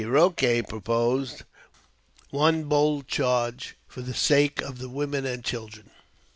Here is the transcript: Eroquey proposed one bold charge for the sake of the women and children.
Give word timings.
Eroquey 0.03 0.63
proposed 0.67 1.43
one 2.31 2.63
bold 2.63 3.07
charge 3.07 3.75
for 3.87 4.01
the 4.01 4.15
sake 4.15 4.59
of 4.59 4.79
the 4.79 4.89
women 4.89 5.27
and 5.27 5.45
children. 5.45 5.91